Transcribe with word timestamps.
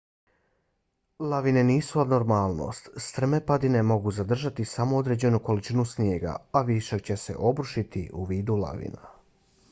lavine 1.31 1.63
nisu 1.65 1.99
abnormalnost; 2.03 2.87
strme 3.07 3.39
padine 3.51 3.83
mogu 3.89 4.13
zadržati 4.19 4.65
samo 4.71 5.01
određenu 5.05 5.39
količinu 5.49 5.85
snijega 5.91 6.33
a 6.61 6.63
višak 6.71 7.03
će 7.11 7.17
se 7.25 7.35
obrušiti 7.51 8.03
u 8.13 8.25
vidu 8.33 8.57
lavina 8.63 9.13